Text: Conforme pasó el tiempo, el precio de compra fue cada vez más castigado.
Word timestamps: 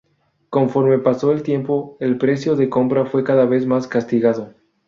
Conforme 0.49 0.97
pasó 0.97 1.31
el 1.31 1.43
tiempo, 1.43 1.95
el 1.99 2.17
precio 2.17 2.55
de 2.55 2.71
compra 2.71 3.05
fue 3.05 3.23
cada 3.23 3.45
vez 3.45 3.67
más 3.67 3.85
castigado. 3.87 4.55